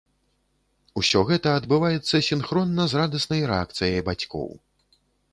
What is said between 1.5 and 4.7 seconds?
адбываецца сінхронна з радаснай рэакцыяй бацькоў.